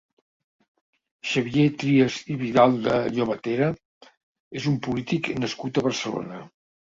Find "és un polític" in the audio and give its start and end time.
4.63-5.31